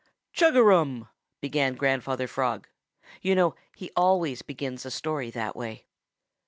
"Chug 0.33 0.55
a 0.55 0.63
rum!" 0.63 1.09
began 1.41 1.75
Grandfather 1.75 2.27
Frog. 2.27 2.67
You 3.21 3.35
know 3.35 3.53
he 3.75 3.91
always 3.95 4.41
begins 4.41 4.83
a 4.83 4.89
story 4.89 5.29
that 5.29 5.55
way. 5.55 5.85